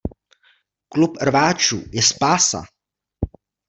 [0.89, 2.63] Klub rváčů je spása!